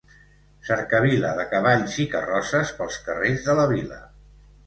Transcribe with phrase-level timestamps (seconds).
[0.69, 4.01] Cercavila de cavalls i carrosses pels carrers de la vila.